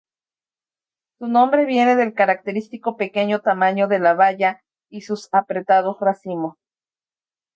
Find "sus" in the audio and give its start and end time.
5.01-5.29